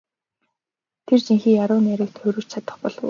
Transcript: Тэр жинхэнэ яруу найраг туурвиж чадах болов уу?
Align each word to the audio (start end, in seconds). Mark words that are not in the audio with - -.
Тэр 1.05 1.19
жинхэнэ 1.25 1.57
яруу 1.63 1.79
найраг 1.85 2.09
туурвиж 2.15 2.45
чадах 2.51 2.75
болов 2.81 2.95
уу? 2.95 2.99